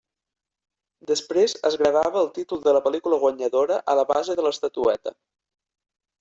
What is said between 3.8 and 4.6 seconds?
a la base de